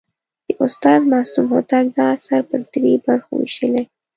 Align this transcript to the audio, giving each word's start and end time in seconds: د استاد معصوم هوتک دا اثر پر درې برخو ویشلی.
د 0.47 0.49
استاد 0.65 1.01
معصوم 1.11 1.45
هوتک 1.53 1.85
دا 1.97 2.05
اثر 2.15 2.41
پر 2.49 2.59
درې 2.71 2.93
برخو 3.05 3.31
ویشلی. 3.37 3.83